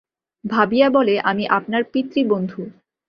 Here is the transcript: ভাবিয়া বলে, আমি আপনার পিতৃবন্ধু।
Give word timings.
ভাবিয়া 0.43 0.87
বলে, 0.89 1.19
আমি 1.21 1.43
আপনার 1.47 1.81
পিতৃবন্ধু। 1.83 2.61